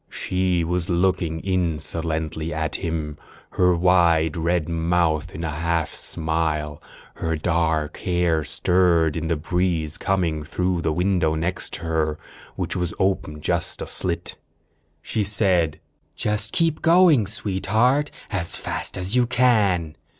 She 0.09 0.63
was 0.63 0.89
looking 0.89 1.41
insolently 1.41 2.51
at 2.51 2.77
him, 2.77 3.17
her 3.51 3.75
wide 3.75 4.35
red 4.35 4.67
mouth 4.67 5.35
in 5.35 5.43
a 5.43 5.51
half 5.51 5.93
smile. 5.93 6.81
Her 7.13 7.35
dark 7.35 7.97
hair 7.97 8.43
stirred 8.43 9.15
in 9.15 9.27
the 9.27 9.35
breeze 9.35 9.99
coming 9.99 10.41
through 10.43 10.81
the 10.81 10.91
window, 10.91 11.35
next 11.35 11.73
to 11.73 11.81
her, 11.83 12.17
which 12.55 12.75
was 12.75 12.95
open 12.97 13.41
just 13.41 13.79
a 13.79 13.85
slit. 13.85 14.37
She 15.03 15.21
said: 15.21 15.79
"Just 16.15 16.51
keep 16.51 16.81
going, 16.81 17.27
Sweetheart, 17.27 18.09
as 18.31 18.55
fast 18.57 18.97
as 18.97 19.15
you 19.15 19.27
can." 19.27 19.95